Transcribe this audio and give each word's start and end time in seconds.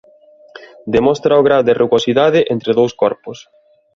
Demostra 0.95 1.39
o 1.39 1.45
grao 1.47 1.65
de 1.67 1.77
rugosidade 1.81 2.39
entre 2.53 2.71
dous 2.79 2.93
corpos. 3.01 3.37